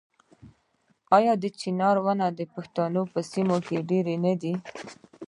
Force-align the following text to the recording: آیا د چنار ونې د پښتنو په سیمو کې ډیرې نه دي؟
آیا 1.17 1.33
د 1.43 1.45
چنار 1.61 1.95
ونې 2.05 2.29
د 2.39 2.41
پښتنو 2.53 3.01
په 3.13 3.19
سیمو 3.31 3.57
کې 3.65 3.77
ډیرې 3.89 4.15
نه 4.25 4.33
دي؟ 4.41 4.53